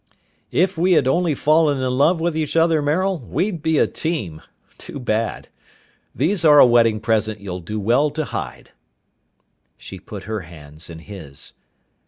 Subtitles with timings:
[0.51, 4.41] "If we had only fallen in love with each other, Maril, we'd be a team!
[4.79, 5.47] Too bad!
[6.15, 8.71] These are a wedding present you'll do well to hide."
[9.77, 11.53] She put her hands in his.